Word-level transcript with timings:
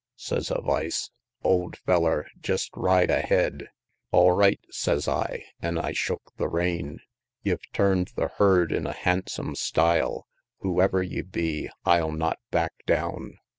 Sez 0.15 0.49
a 0.49 0.59
vice, 0.59 1.11
"Old 1.43 1.77
feller, 1.77 2.25
jest 2.39 2.71
ride 2.75 3.11
ahead!" 3.11 3.67
"All 4.11 4.31
right!" 4.31 4.59
sez 4.71 5.07
I, 5.07 5.45
an' 5.61 5.77
I 5.77 5.91
shook 5.91 6.33
the 6.37 6.47
rein. 6.47 7.01
"Ye've 7.43 7.71
turn'd 7.71 8.11
the 8.15 8.29
herd 8.39 8.71
in 8.71 8.87
a 8.87 8.93
hansum 8.93 9.53
style 9.55 10.25
Whoever 10.61 11.03
ye 11.03 11.21
be, 11.21 11.69
I'll 11.85 12.11
not 12.13 12.39
back 12.49 12.73
down!" 12.87 13.37